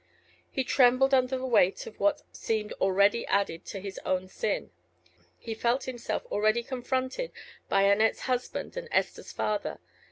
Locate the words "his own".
3.79-4.27